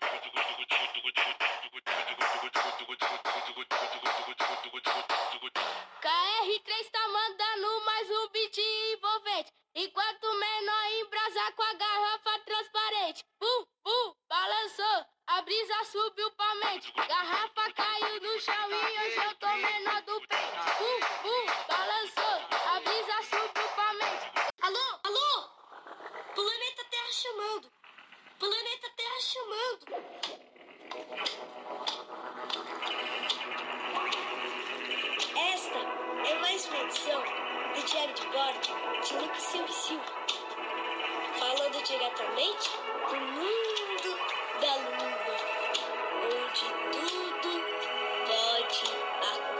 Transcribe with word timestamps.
두구두구두구두구두구두구 0.00 1.51
diretamente 42.32 42.70
do 43.10 43.16
mundo 43.16 44.10
da 44.60 44.74
lua, 44.76 45.36
onde 46.24 46.66
tudo 46.92 47.50
pode 48.26 48.86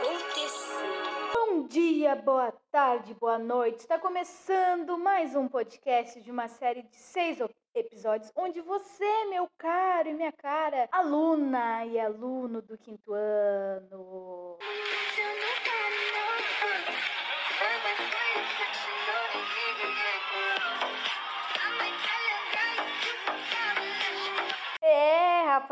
acontecer. 0.01 1.33
Bom 1.35 1.67
dia, 1.67 2.15
boa 2.15 2.51
tarde, 2.71 3.13
boa 3.13 3.37
noite. 3.37 3.79
Está 3.79 3.99
começando 3.99 4.97
mais 4.97 5.35
um 5.35 5.47
podcast 5.47 6.19
de 6.19 6.31
uma 6.31 6.47
série 6.47 6.83
de 6.83 6.95
seis 6.95 7.37
episódios, 7.75 8.31
onde 8.35 8.59
você, 8.61 9.25
meu 9.25 9.47
caro 9.57 10.09
e 10.09 10.13
minha 10.13 10.31
cara, 10.31 10.87
aluna 10.91 11.85
e 11.85 11.99
aluno 11.99 12.61
do 12.61 12.77
quinto 12.77 13.13
ano. 13.13 14.57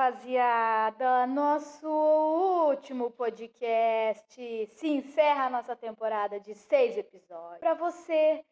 Rapaziada, 0.01 1.27
nosso 1.27 1.87
último 1.87 3.11
podcast 3.11 4.67
se 4.73 4.87
encerra 4.87 5.45
a 5.45 5.49
nossa 5.49 5.75
temporada 5.75 6.39
de 6.39 6.55
seis 6.55 6.97
episódios. 6.97 7.59
Para 7.59 7.75
você 7.75 8.43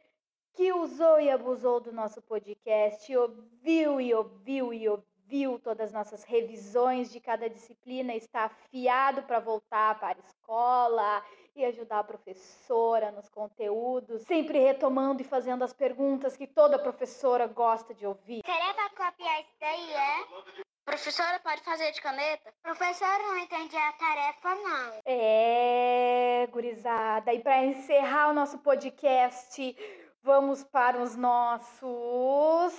que 0.53 0.72
usou 0.72 1.20
e 1.20 1.31
abusou 1.31 1.80
do 1.80 1.92
nosso 1.92 2.22
podcast, 2.22 3.16
ouviu 3.17 4.00
e 4.00 4.14
ouviu 4.14 4.72
e 4.72 4.88
ouviu 4.88 5.58
todas 5.58 5.88
as 5.88 5.92
nossas 5.92 6.23
revisões 6.23 7.11
de 7.11 7.20
cada 7.20 7.50
disciplina, 7.50 8.14
está 8.14 8.44
afiado 8.44 9.23
para 9.23 9.39
voltar 9.39 10.00
para 10.00 10.20
a 10.20 10.22
escola 10.22 11.23
e 11.55 11.66
ajudar 11.66 12.00
a 12.00 12.03
professora 12.03 13.11
nos 13.11 13.27
conteúdos, 13.27 14.22
sempre 14.22 14.59
retomando 14.59 15.23
e 15.23 15.25
fazendo 15.25 15.64
as 15.64 15.73
perguntas 15.73 16.38
que 16.38 16.45
toda 16.45 16.77
professora 16.77 17.47
gosta 17.47 17.92
de 17.95 18.05
ouvir. 18.05 18.44
Será 18.45 18.70
copiar 18.95 19.42
isso 19.42 19.55
daí, 19.59 19.94
é? 19.94 20.68
Professora, 20.89 21.39
pode 21.41 21.61
fazer 21.61 21.91
de 21.91 22.01
caneta? 22.01 22.51
Professor, 22.63 23.19
não 23.19 23.37
entendi 23.37 23.77
a 23.77 23.91
tarefa, 23.91 24.55
não. 24.55 25.01
É, 25.05 26.47
gurizada. 26.49 27.31
E 27.31 27.39
para 27.43 27.63
encerrar 27.63 28.29
o 28.29 28.33
nosso 28.33 28.57
podcast, 28.57 29.77
vamos 30.23 30.63
para 30.63 30.97
os 30.97 31.15
nossos 31.15 32.73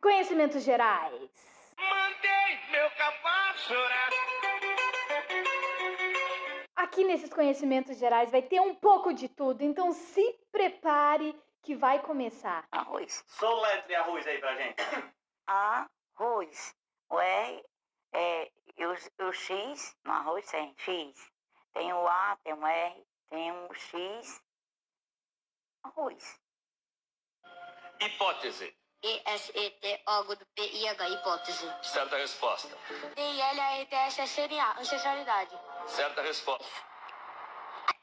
conhecimentos 0.00 0.62
gerais. 0.62 1.30
Mandei 1.76 2.60
meu 2.70 2.88
cavalo 2.92 3.58
chorar. 3.58 4.10
Aqui 6.76 7.02
nesses 7.02 7.34
conhecimentos 7.34 7.98
gerais 7.98 8.30
vai 8.30 8.42
ter 8.42 8.60
um 8.60 8.76
pouco 8.76 9.12
de 9.12 9.28
tudo, 9.28 9.62
então 9.62 9.90
se 9.90 10.38
prepare 10.52 11.36
que 11.60 11.74
vai 11.74 11.98
começar. 11.98 12.64
Arroz. 12.70 13.24
Soletre 13.26 13.96
arroz 13.96 14.24
aí 14.28 14.38
pra 14.38 14.54
gente. 14.54 14.76
Arroz. 15.44 16.80
O 17.12 17.20
R 17.20 17.64
é 18.14 18.50
e 18.78 18.86
o, 18.86 18.92
o 19.28 19.32
X 19.32 19.96
no 20.02 20.12
arroz 20.12 20.46
tem 20.50 20.74
X. 20.78 21.30
Tem 21.74 21.92
o 21.92 22.08
A, 22.08 22.38
tem 22.42 22.54
o 22.54 22.66
R, 22.66 23.06
tem 23.28 23.52
o 23.52 23.74
X. 23.74 24.42
Arroz. 25.84 26.40
Hipótese. 28.00 28.74
I-S-E-T-O, 29.02 30.22
do 30.36 30.46
P-I-H, 30.54 31.08
hipótese. 31.10 31.66
Certa 31.82 32.16
resposta. 32.16 32.74
D-I-L-A-R-T-S-S-N-A, 33.14 34.80
ancestralidade. 34.80 35.58
Certa 35.88 36.22
resposta. 36.22 36.82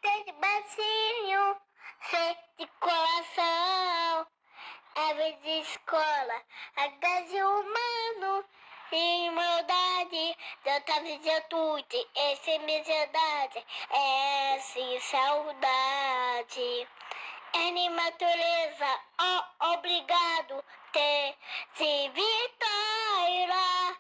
T 0.02 0.24
de 0.24 0.32
bacinho, 0.34 1.58
C 2.02 2.38
de 2.58 2.68
coração, 2.80 4.28
R 4.96 5.34
de 5.42 5.60
escola, 5.62 6.46
H 6.76 7.22
de 7.22 7.44
humano, 7.44 8.46
igualdade, 8.96 10.38
J 10.64 11.00
de 11.02 11.18
virtude, 11.18 12.08
S 12.16 12.46
de 12.46 12.60
misericórdia, 12.60 13.64
S 14.58 15.00
saudade. 15.02 16.88
N 17.54 17.90
natureza, 17.90 19.00
O 19.20 19.74
obrigado, 19.74 20.64
T 20.94 21.38
de 21.78 22.10
vitória. 22.10 23.98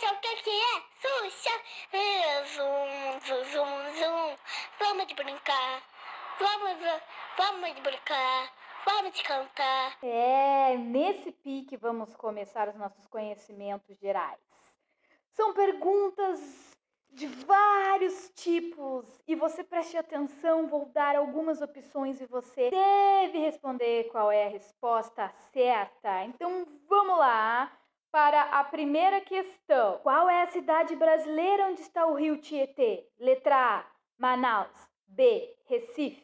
Sabe 0.00 0.16
o 0.16 0.20
que 0.20 0.36
que 0.42 0.50
é? 0.50 0.82
Xuxa. 1.02 1.60
É, 1.92 2.44
Zum, 2.44 3.20
zum, 3.20 3.44
zum, 3.44 3.94
zum. 3.98 4.38
Vamos 4.78 5.12
brincar. 5.12 5.82
Vamos, 6.40 7.02
vamos 7.36 7.80
brincar. 7.80 8.63
Vamos 8.84 9.12
de 9.12 9.22
cantar. 9.22 9.98
É, 10.02 10.76
nesse 10.76 11.32
pique 11.32 11.76
vamos 11.76 12.14
começar 12.16 12.68
os 12.68 12.76
nossos 12.76 13.06
conhecimentos 13.06 13.98
gerais. 13.98 14.40
São 15.32 15.54
perguntas 15.54 16.74
de 17.10 17.26
vários 17.26 18.30
tipos 18.34 19.06
e 19.26 19.34
você 19.34 19.62
preste 19.62 19.96
atenção, 19.96 20.66
vou 20.66 20.86
dar 20.86 21.16
algumas 21.16 21.62
opções 21.62 22.20
e 22.20 22.26
você 22.26 22.70
deve 22.70 23.38
responder 23.38 24.04
qual 24.10 24.30
é 24.30 24.46
a 24.46 24.50
resposta 24.50 25.28
certa. 25.52 26.24
Então 26.24 26.66
vamos 26.88 27.18
lá 27.18 27.72
para 28.10 28.42
a 28.42 28.64
primeira 28.64 29.20
questão. 29.20 29.98
Qual 30.02 30.28
é 30.28 30.42
a 30.42 30.48
cidade 30.48 30.94
brasileira 30.94 31.68
onde 31.68 31.80
está 31.80 32.06
o 32.06 32.14
rio 32.14 32.36
Tietê? 32.38 33.08
Letra 33.18 33.78
A, 33.78 33.86
Manaus. 34.18 34.94
B, 35.06 35.56
Recife. 35.66 36.23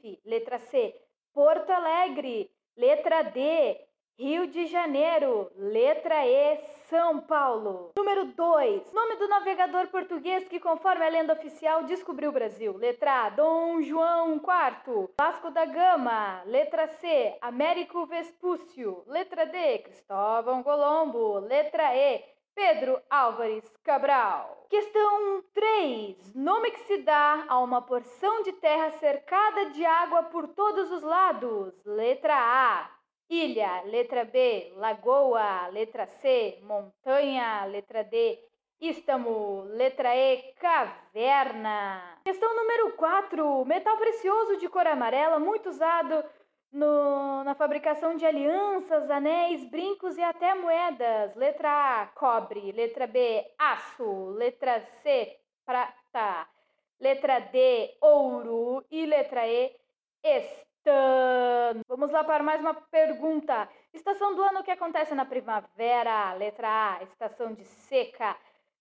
Alegre. 1.90 2.48
Letra 2.76 3.22
D, 3.22 3.76
Rio 4.16 4.46
de 4.46 4.66
Janeiro. 4.66 5.50
Letra 5.56 6.24
E, 6.24 6.56
São 6.88 7.20
Paulo. 7.20 7.90
Número 7.96 8.26
2. 8.26 8.92
Nome 8.92 9.16
do 9.16 9.26
navegador 9.26 9.88
português 9.88 10.46
que, 10.48 10.60
conforme 10.60 11.04
a 11.04 11.08
lenda 11.08 11.32
oficial, 11.32 11.82
descobriu 11.82 12.30
o 12.30 12.32
Brasil. 12.32 12.76
Letra 12.76 13.26
A, 13.26 13.30
Dom 13.30 13.82
João 13.82 14.36
IV. 14.36 15.10
Vasco 15.20 15.50
da 15.50 15.64
Gama. 15.64 16.42
Letra 16.44 16.86
C, 17.00 17.36
Américo 17.40 18.06
Vespúcio. 18.06 19.02
Letra 19.08 19.46
D, 19.46 19.78
Cristóvão 19.78 20.62
Colombo. 20.62 21.40
Letra 21.40 21.92
E, 21.96 22.22
Pedro 22.60 23.00
Álvares 23.09 23.65
Cabral. 23.82 24.66
Questão 24.69 25.43
3. 25.54 26.34
Nome 26.34 26.71
que 26.72 26.81
se 26.81 26.98
dá 26.98 27.47
a 27.48 27.59
uma 27.59 27.81
porção 27.81 28.43
de 28.43 28.53
terra 28.53 28.91
cercada 28.98 29.71
de 29.71 29.82
água 29.82 30.25
por 30.25 30.47
todos 30.48 30.93
os 30.93 31.03
lados. 31.03 31.72
Letra 31.87 32.37
A. 32.37 32.91
Ilha. 33.31 33.81
Letra 33.87 34.26
B. 34.26 34.75
Lagoa. 34.76 35.69
Letra 35.69 36.06
C. 36.06 36.59
Montanha. 36.62 37.65
Letra 37.65 38.04
D. 38.04 38.38
Istmo. 38.78 39.62
Letra 39.71 40.15
E. 40.15 40.53
Caverna. 40.60 42.21
Questão 42.22 42.54
número 42.54 42.92
4. 42.92 43.65
Metal 43.65 43.97
precioso 43.97 44.59
de 44.59 44.68
cor 44.68 44.86
amarela, 44.86 45.39
muito 45.39 45.71
usado 45.71 46.22
no- 46.72 47.42
na 47.44 47.54
fabricação 47.54 48.16
de 48.16 48.24
alianças, 48.24 49.10
anéis, 49.10 49.64
brincos 49.70 50.16
e 50.16 50.22
até 50.22 50.54
moedas. 50.54 51.34
Letra 51.34 52.02
A, 52.02 52.06
cobre. 52.08 52.72
Letra 52.72 53.06
B, 53.06 53.44
aço. 53.58 54.30
Letra 54.30 54.80
C, 55.02 55.38
prata. 55.64 56.48
Letra 57.00 57.40
D, 57.40 57.96
ouro. 58.00 58.84
E 58.90 59.06
letra 59.06 59.46
E, 59.48 59.74
estano. 60.22 61.82
Vamos 61.88 62.10
lá 62.10 62.22
para 62.24 62.42
mais 62.42 62.60
uma 62.60 62.74
pergunta. 62.74 63.68
Estação 63.92 64.34
do 64.34 64.42
ano 64.42 64.62
que 64.62 64.70
acontece 64.70 65.14
na 65.14 65.24
primavera. 65.24 66.32
Letra 66.34 66.68
A, 66.98 67.02
estação 67.04 67.52
de 67.54 67.64
seca. 67.64 68.36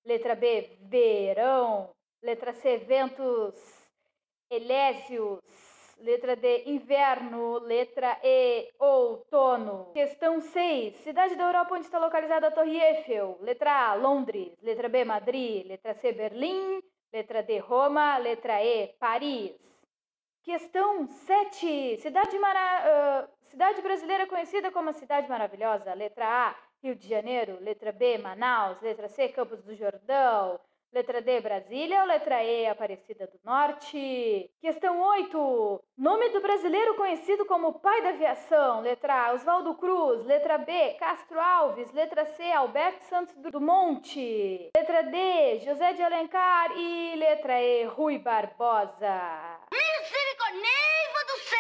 Letra 0.06 0.36
B, 0.36 0.78
verão. 0.82 1.90
Letra 2.22 2.54
C, 2.54 2.78
ventos 2.78 3.56
elésios. 4.50 5.40
Letra 6.02 6.36
D, 6.36 6.64
inverno. 6.68 7.60
Letra 7.60 8.20
E, 8.24 8.72
outono. 8.80 9.92
Questão 9.94 10.40
6. 10.40 10.96
Cidade 10.98 11.36
da 11.36 11.44
Europa 11.46 11.76
onde 11.76 11.86
está 11.86 12.00
localizada 12.00 12.48
a 12.48 12.52
Torre 12.52 12.80
Eiffel. 12.80 13.38
Letra 13.42 13.90
A, 13.90 13.94
Londres. 13.96 14.58
Letra 14.62 14.88
B, 14.88 15.04
Madrid. 15.04 15.66
Letra 15.68 15.94
C, 15.94 16.14
Berlim. 16.14 16.82
Letra 17.12 17.44
D, 17.44 17.60
Roma. 17.60 18.18
Letra 18.18 18.64
E, 18.64 18.88
Paris. 19.00 19.56
Questão 20.44 21.08
7. 21.08 21.98
Cidade, 21.98 22.40
mara... 22.40 23.28
Uh, 23.28 23.50
cidade 23.50 23.82
brasileira 23.82 24.26
conhecida 24.28 24.72
como 24.72 24.90
a 24.90 24.94
Cidade 24.94 25.28
Maravilhosa. 25.28 25.94
Letra 25.94 26.26
A, 26.26 26.56
Rio 26.82 26.96
de 26.96 27.08
Janeiro. 27.08 27.58
Letra 27.60 27.92
B, 27.92 28.18
Manaus. 28.18 28.80
Letra 28.82 29.10
C, 29.10 29.28
Campos 29.30 29.62
do 29.62 29.76
Jordão. 29.76 30.60
Letra 30.92 31.22
D, 31.22 31.40
Brasília 31.40 32.02
ou 32.02 32.08
letra 32.08 32.44
E, 32.44 32.66
Aparecida 32.66 33.28
do 33.28 33.40
Norte? 33.44 34.50
Questão 34.60 35.00
8. 35.00 35.84
Nome 35.96 36.30
do 36.30 36.42
brasileiro 36.42 36.96
conhecido 36.96 37.46
como 37.46 37.80
pai 37.80 38.02
da 38.02 38.10
aviação. 38.10 38.82
Letra 38.82 39.28
A, 39.28 39.34
Oswaldo 39.34 39.76
Cruz. 39.76 40.26
Letra 40.26 40.58
B, 40.58 40.96
Castro 41.00 41.40
Alves. 41.40 41.92
Letra 41.94 42.26
C, 42.26 42.52
Alberto 42.52 43.04
Santos 43.04 43.36
Dumont. 43.38 44.02
Letra 44.76 45.04
D, 45.04 45.60
José 45.60 45.94
de 45.94 46.02
Alencar. 46.02 46.72
E 46.76 47.16
letra 47.18 47.62
E, 47.62 47.86
Rui 47.86 48.18
Barbosa. 48.18 49.60
Misericórdia 49.72 50.70
do 51.28 51.38
céu! 51.42 51.60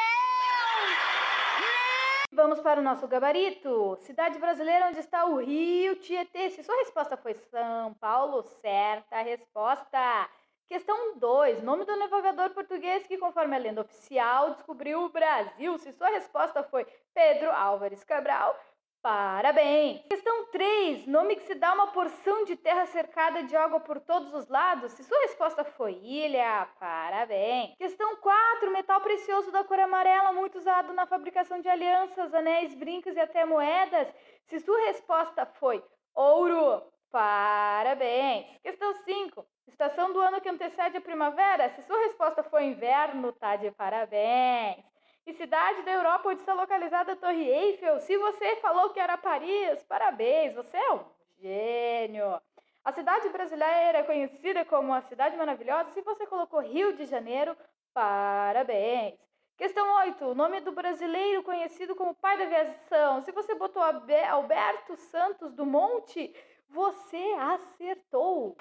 Vamos 2.41 2.61
para 2.61 2.79
o 2.79 2.83
nosso 2.83 3.05
gabarito. 3.05 3.97
Cidade 4.03 4.39
brasileira 4.39 4.87
onde 4.87 4.99
está 4.99 5.25
o 5.25 5.41
Rio 5.41 5.97
Tietê. 5.97 6.49
Se 6.49 6.63
sua 6.63 6.73
resposta 6.77 7.17
foi 7.17 7.33
São 7.33 7.93
Paulo, 7.95 8.43
certa 8.61 9.17
a 9.17 9.21
resposta. 9.21 10.29
Questão 10.65 11.17
2. 11.17 11.61
Nome 11.61 11.83
do 11.83 11.97
navegador 11.97 12.51
português 12.51 13.05
que, 13.05 13.17
conforme 13.17 13.57
a 13.57 13.59
lenda 13.59 13.81
oficial, 13.81 14.51
descobriu 14.51 15.03
o 15.03 15.09
Brasil. 15.09 15.77
Se 15.79 15.91
sua 15.91 16.07
resposta 16.11 16.63
foi 16.63 16.87
Pedro 17.13 17.51
Álvares 17.51 18.05
Cabral, 18.05 18.57
Parabéns! 19.01 20.05
Questão 20.09 20.47
3. 20.47 21.07
Nome 21.07 21.37
que 21.37 21.43
se 21.43 21.55
dá 21.55 21.73
uma 21.73 21.87
porção 21.87 22.43
de 22.43 22.57
terra 22.57 22.85
cercada 22.87 23.43
de 23.43 23.55
água 23.55 23.79
por 23.79 23.97
todos 24.01 24.33
os 24.33 24.49
lados. 24.49 24.91
Se 24.91 25.05
sua 25.05 25.17
resposta 25.21 25.63
foi 25.63 25.93
ilha, 25.93 26.67
parabéns! 26.77 27.77
Questão 27.77 28.17
4. 28.17 28.71
Metal 28.71 28.99
precioso 28.99 29.51
da 29.51 29.63
cor 29.63 29.79
amarela, 29.79 30.33
muito 30.33 30.57
usado 30.57 30.91
na 30.91 31.07
fabricação 31.07 31.61
de 31.61 31.69
alianças, 31.69 32.33
anéis, 32.33 32.73
brincos 32.75 33.15
e 33.15 33.19
até 33.21 33.45
moedas. 33.45 34.13
Se 34.47 34.59
sua 34.59 34.77
resposta 34.87 35.45
foi 35.45 35.81
ouro, 36.13 36.83
parabéns! 37.09 38.59
Questão 38.61 38.93
5. 39.05 39.45
Estação 39.69 40.11
do 40.11 40.19
ano 40.19 40.41
que 40.41 40.49
antecede 40.49 40.97
a 40.97 41.01
primavera. 41.01 41.69
Se 41.69 41.83
sua 41.83 41.99
resposta 41.99 42.43
foi 42.43 42.65
inverno, 42.65 43.31
tá 43.31 43.55
de 43.55 43.71
parabéns! 43.71 44.98
E 45.29 45.33
cidade 45.33 45.83
da 45.83 45.91
Europa 45.91 46.29
onde 46.29 46.39
está 46.39 46.55
localizada 46.55 47.11
a 47.11 47.15
Torre 47.15 47.47
Eiffel? 47.47 47.99
Se 47.99 48.17
você 48.17 48.55
falou 48.55 48.89
que 48.89 48.99
era 48.99 49.15
Paris, 49.15 49.77
parabéns, 49.83 50.55
você 50.55 50.75
é 50.75 50.91
um 50.91 51.05
gênio. 51.37 52.41
A 52.83 52.91
cidade 52.91 53.29
brasileira 53.29 53.99
é 53.99 54.03
conhecida 54.03 54.65
como 54.65 54.91
a 54.91 55.01
Cidade 55.01 55.37
Maravilhosa. 55.37 55.91
Se 55.91 56.01
você 56.01 56.25
colocou 56.25 56.61
Rio 56.61 56.93
de 56.93 57.05
Janeiro, 57.05 57.55
parabéns. 57.93 59.19
Questão 59.55 59.97
8. 59.97 60.25
O 60.25 60.33
nome 60.33 60.61
do 60.61 60.71
brasileiro 60.71 61.43
conhecido 61.43 61.95
como 61.95 62.15
pai 62.15 62.35
da 62.35 62.45
aviação. 62.45 63.21
Se 63.21 63.31
você 63.31 63.53
botou 63.53 63.83
Alberto 63.83 64.97
Santos 64.97 65.53
Dumont, 65.53 66.33
você 66.71 67.35
acertou. 67.37 68.57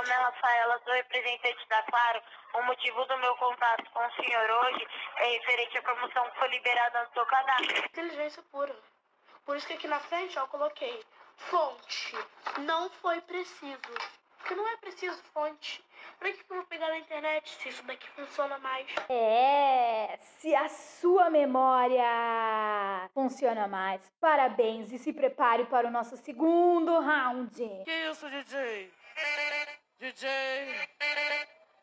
nome 0.00 0.12
é 0.12 0.19
Rafaela, 0.30 0.80
sou 0.84 0.92
representante 0.94 1.68
da 1.68 1.82
Claro. 1.82 2.22
O 2.54 2.62
motivo 2.62 3.04
do 3.04 3.18
meu 3.18 3.34
contato 3.36 3.84
com 3.92 4.06
o 4.06 4.10
senhor 4.12 4.50
hoje 4.50 4.86
é 5.16 5.26
referente 5.32 5.78
à 5.78 5.82
promoção 5.82 6.30
que 6.30 6.38
foi 6.38 6.48
liberada 6.48 7.04
no 7.04 7.12
seu 7.12 7.26
cadastro. 7.26 7.84
Inteligência 7.84 8.42
pura. 8.50 8.76
Por 9.44 9.56
isso 9.56 9.66
que 9.66 9.72
aqui 9.74 9.88
na 9.88 9.98
frente 9.98 10.38
ó, 10.38 10.42
eu 10.42 10.48
coloquei 10.48 11.04
fonte. 11.36 12.16
Não 12.58 12.88
foi 12.90 13.20
preciso. 13.22 13.80
Porque 14.38 14.54
não 14.54 14.68
é 14.68 14.76
preciso 14.76 15.20
fonte. 15.34 15.84
Pra 16.18 16.32
que 16.32 16.40
eu 16.48 16.56
vou 16.56 16.64
pegar 16.66 16.88
na 16.88 16.98
internet 16.98 17.50
se 17.50 17.68
isso 17.68 17.82
daqui 17.84 18.08
funciona 18.10 18.58
mais? 18.58 18.86
É, 19.08 20.16
se 20.18 20.54
a 20.54 20.68
sua 20.68 21.28
memória 21.28 23.10
funciona 23.12 23.66
mais. 23.68 24.00
Parabéns 24.20 24.92
e 24.92 24.98
se 24.98 25.12
prepare 25.12 25.66
para 25.66 25.88
o 25.88 25.90
nosso 25.90 26.16
segundo 26.16 26.98
round. 27.00 27.84
Que 27.84 28.10
isso, 28.10 28.28
DJ? 28.30 28.92
DJ, 30.00 30.26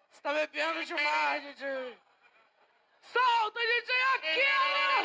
você 0.09 0.21
tá 0.23 0.33
bebendo 0.33 0.83
demais, 0.85 1.43
DJ. 1.43 1.99
Solta, 3.03 3.59
DJ, 3.59 3.93
aquela! 4.15 5.03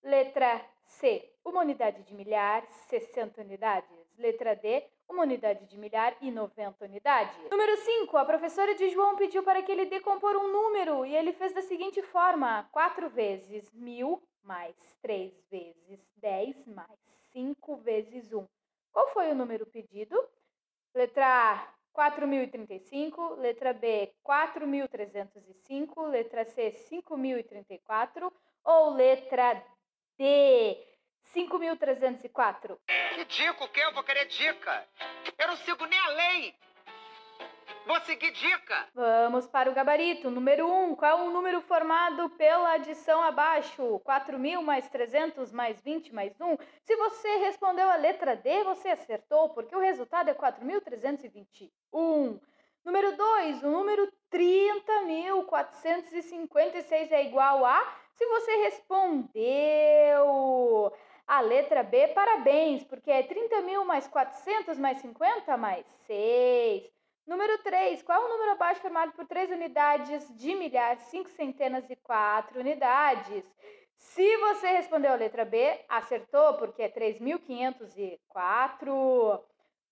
Letra 0.03 0.65
C, 0.85 1.31
uma 1.45 1.61
unidade 1.61 2.03
de 2.03 2.15
milhar, 2.15 2.67
60 2.89 3.41
unidades. 3.41 3.91
Letra 4.17 4.57
D, 4.57 4.85
uma 5.09 5.23
unidade 5.23 5.67
de 5.67 5.79
milhar 5.79 6.17
e 6.21 6.31
90 6.31 6.85
unidades. 6.85 7.37
Número 7.51 7.77
5, 7.77 8.17
a 8.17 8.25
professora 8.25 8.75
de 8.75 8.89
João 8.91 9.17
pediu 9.17 9.43
para 9.43 9.63
que 9.63 9.71
ele 9.71 9.87
decompor 9.87 10.37
um 10.37 10.53
número 10.53 11.05
e 11.05 11.15
ele 11.15 11.33
fez 11.33 11.53
da 11.53 11.63
seguinte 11.63 12.03
forma: 12.03 12.69
4 12.73 13.09
vezes 13.11 13.73
mil 13.73 14.23
mais 14.43 14.75
3 15.03 15.33
vezes 15.51 16.13
10 16.17 16.67
mais 16.69 16.99
5 17.33 17.77
vezes 17.77 18.33
1. 18.33 18.47
Qual 18.93 19.09
foi 19.09 19.31
o 19.31 19.35
número 19.35 19.67
pedido? 19.67 20.17
Letra 20.95 21.27
A, 21.27 21.75
4.035. 21.95 23.37
Letra 23.37 23.73
B, 23.73 24.13
4.305. 24.25 26.07
Letra 26.09 26.45
C, 26.45 26.71
5.034. 26.91 28.33
Ou 28.65 28.91
letra 28.91 29.65
D, 30.19 30.77
5.304. 31.33 32.77
Que 33.15 33.25
dica 33.25 33.65
o 33.65 33.69
quê? 33.69 33.81
Eu 33.81 33.95
vou 33.95 34.03
querer 34.03 34.27
dica. 34.27 34.87
Eu 35.39 35.49
não 35.49 35.57
sigo 35.57 35.87
nem 35.87 35.99
a 35.99 36.09
lei. 36.09 36.55
Vou 37.87 38.01
seguir 38.01 38.33
dica. 38.33 38.89
Vamos 38.95 39.47
para 39.47 39.71
o 39.71 39.75
gabarito. 39.75 40.29
Número 40.29 40.67
1. 40.67 40.91
Um, 40.91 40.97
qual 40.97 41.21
é 41.21 41.23
o 41.23 41.31
número 41.31 41.61
formado 41.63 42.29
pela 42.31 42.73
adição 42.73 43.23
abaixo? 43.23 44.01
4.000 44.05 44.61
mais 44.61 44.89
300 44.91 45.53
mais 45.53 45.81
20 45.81 46.13
mais 46.13 46.39
1. 46.41 46.57
Se 46.83 46.97
você 46.97 47.37
respondeu 47.37 47.89
a 47.89 47.97
letra 47.97 48.37
D, 48.37 48.65
você 48.65 48.89
acertou, 48.89 49.51
porque 49.51 49.75
o 49.75 49.81
resultado 49.81 50.29
é 50.29 50.35
4.321. 50.35 52.41
Número 52.89 53.15
2. 53.15 53.63
O 53.65 53.71
número 53.71 54.11
30.456 54.33 57.13
é 57.13 57.27
igual 57.27 57.67
a... 57.67 57.97
Se 58.15 58.25
você 58.25 58.57
respondeu 58.63 59.37
a 61.27 61.43
letra 61.43 61.83
B, 61.83 62.09
parabéns, 62.09 62.83
porque 62.85 63.11
é 63.11 63.23
30 63.23 63.61
mil 63.61 63.85
mais 63.85 64.09
400 64.09 64.79
mais 64.79 64.97
50 65.03 65.55
mais 65.59 65.85
6. 66.07 66.91
Número 67.27 67.59
3. 67.59 68.03
Qual 68.03 68.23
é 68.23 68.25
o 68.25 68.31
número 68.31 68.53
abaixo 68.53 68.81
formado 68.81 69.13
por 69.13 69.27
3 69.27 69.51
unidades 69.51 70.27
de 70.35 70.55
milhar, 70.55 70.97
5 70.97 71.29
centenas 71.29 71.91
e 71.91 71.97
4 71.97 72.59
unidades? 72.59 73.45
Se 73.97 74.37
você 74.39 74.69
respondeu 74.69 75.13
a 75.13 75.17
letra 75.17 75.45
B, 75.45 75.79
acertou, 75.91 76.55
porque 76.55 76.85
é 76.85 76.89
3.504. 76.89 79.43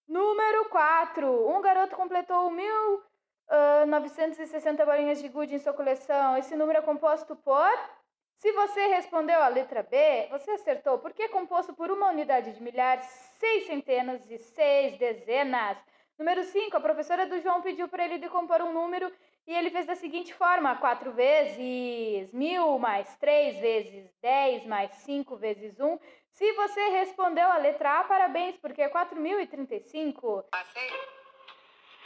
Número 0.08 0.68
4. 0.68 1.48
Um 1.48 1.60
garoto 1.60 1.96
completou 1.96 2.50
1.960 2.50 4.82
uh, 4.82 4.86
bolinhas 4.86 5.20
de 5.20 5.28
gude 5.28 5.54
em 5.54 5.58
sua 5.58 5.72
coleção. 5.72 6.36
Esse 6.36 6.54
número 6.54 6.78
é 6.78 6.82
composto 6.82 7.34
por... 7.36 7.96
Se 8.36 8.52
você 8.52 8.86
respondeu 8.88 9.42
a 9.42 9.48
letra 9.48 9.82
B, 9.82 10.28
você 10.30 10.50
acertou, 10.50 10.98
porque 10.98 11.22
é 11.22 11.28
composto 11.28 11.72
por 11.72 11.90
uma 11.90 12.10
unidade 12.10 12.52
de 12.52 12.62
milhar, 12.62 13.00
seis 13.00 13.66
centenas 13.66 14.30
e 14.30 14.36
seis 14.36 14.98
dezenas. 14.98 15.78
Número 16.18 16.44
5, 16.44 16.76
a 16.76 16.80
professora 16.80 17.26
do 17.26 17.40
João 17.40 17.62
pediu 17.62 17.88
para 17.88 18.04
ele 18.04 18.18
decompor 18.18 18.60
um 18.60 18.74
número 18.74 19.10
e 19.46 19.54
ele 19.54 19.70
fez 19.70 19.86
da 19.86 19.94
seguinte 19.94 20.34
forma: 20.34 20.74
4 20.76 21.12
vezes 21.12 22.32
mil 22.32 22.78
mais 22.78 23.16
3 23.16 23.58
vezes 23.58 24.10
10 24.20 24.66
mais 24.66 24.90
5 24.92 25.36
vezes 25.36 25.78
1. 25.78 25.98
Se 26.36 26.52
você 26.52 26.88
respondeu 26.90 27.48
a 27.48 27.56
letra 27.56 28.00
A, 28.00 28.04
parabéns, 28.04 28.58
porque 28.58 28.82
é 28.82 28.90
4.035. 28.90 30.44
Passei? 30.50 30.90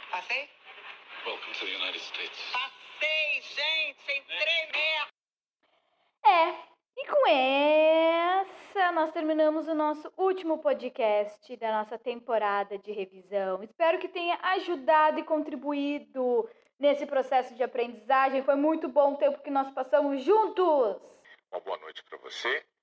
Passei? 0.09 0.49
Welcome 1.25 1.53
to 1.53 1.65
the 1.65 1.75
United 1.75 1.99
States. 1.99 2.39
Passei, 2.53 3.41
gente, 3.41 4.01
sem 4.03 4.23
tremer. 4.23 5.07
É, 6.25 6.49
e 6.95 7.07
com 7.09 7.27
essa, 7.27 8.93
nós 8.93 9.11
terminamos 9.11 9.67
o 9.67 9.75
nosso 9.75 10.09
último 10.15 10.59
podcast 10.59 11.57
da 11.57 11.79
nossa 11.79 11.99
temporada 11.99 12.77
de 12.77 12.93
revisão. 12.93 13.61
Espero 13.61 13.99
que 13.99 14.07
tenha 14.07 14.39
ajudado 14.41 15.19
e 15.19 15.25
contribuído 15.25 16.49
nesse 16.79 17.05
processo 17.05 17.53
de 17.53 17.63
aprendizagem. 17.63 18.43
Foi 18.43 18.55
muito 18.55 18.87
bom 18.87 19.11
o 19.11 19.17
tempo 19.17 19.43
que 19.43 19.51
nós 19.51 19.69
passamos 19.71 20.23
juntos. 20.23 21.01
Uma 21.51 21.59
boa 21.59 21.77
noite 21.79 22.01
para 22.05 22.17
você 22.19 22.65